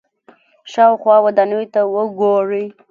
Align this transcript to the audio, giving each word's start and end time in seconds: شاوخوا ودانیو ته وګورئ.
شاوخوا 0.71 1.17
ودانیو 1.25 1.63
ته 1.73 1.81
وګورئ. 1.93 2.65